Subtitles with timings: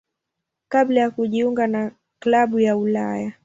[0.69, 3.33] kabla ya kujiunga na klabu ya Ulaya.